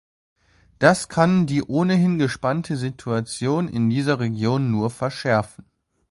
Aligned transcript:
Das 0.79 1.09
kann 1.09 1.45
die 1.45 1.61
ohnehin 1.61 2.17
gespannte 2.17 2.75
Situation 2.75 3.67
in 3.67 3.91
dieser 3.91 4.19
Region 4.19 4.71
nur 4.71 4.89
verschärfen. 4.89 5.69